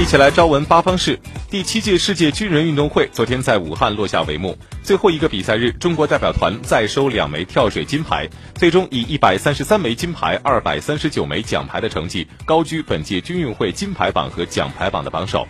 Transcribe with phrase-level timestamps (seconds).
[0.00, 1.18] 一起来朝闻八方事。
[1.50, 15.44] 第七届世界军人运动会昨天在武汉落下帷幕，最后一个比赛日，中国代表团再收两枚跳水金牌，最终以一百三十三枚金牌、二百三十九枚奖牌的成绩，高居本届军运会金牌榜和奖牌榜的榜首。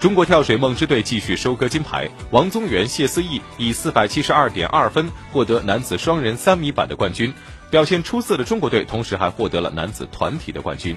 [0.00, 7.32] 中国跳水梦之队继续收割金牌，王宗源、谢思义以四百七十二点二分获得男子双人三米板的冠军。
[7.72, 10.94] 表现出色的中国队，同时还获得了男子团体的冠军。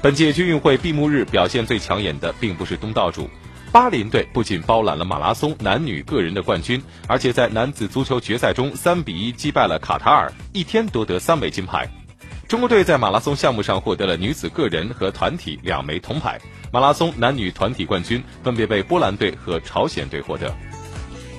[0.00, 3.28] 本届军运会闭幕日表现最抢眼的，并不是东道主，
[3.70, 11.86] 巴林队不仅包揽了马拉松男女个人的冠军，而且在男子足球决赛中三比一击败了卡塔尔，一天夺得三枚金牌。
[12.48, 16.40] 中国队在马拉松项目上获得了女子个人和团体两枚铜牌，
[16.72, 20.50] 马拉松男女团体冠军分别被波兰队和朝鲜队获得。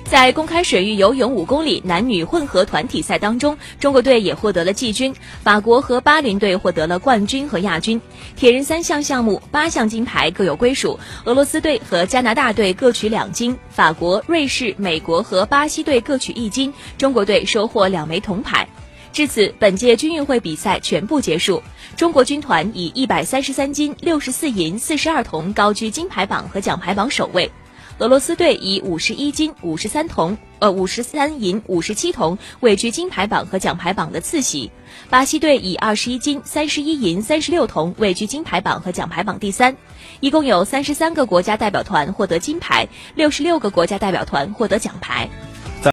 [0.08, 8.00] 在公开水域游泳五公里男女混合团体赛当中，中国队也获得了季军，法国和巴林队获得了冠军和亚军。
[8.36, 18.68] 铁人三项项目八项金牌各有归属，俄罗斯队和加拿大队各取两金，法国、瑞士、美国和巴西队各取一金，中国队收获两枚铜牌。
[19.12, 21.60] 至此，本届军运会比赛全部结束，
[21.96, 27.50] 中国军团以一百三十三金、六十四银、四十二铜高居金牌榜和奖牌榜首位。
[27.98, 34.70] 俄罗斯队以五十一金、五十三铜，呃，五十三银、五十七铜位居金牌榜和奖牌榜的次席。
[35.08, 39.74] 巴西队以二十一金、三十一银、三十六铜位居金牌榜和奖牌榜第三。
[40.20, 45.30] 一共有三十三个国家代表团获得金牌，六十六个国家代表团获得奖牌。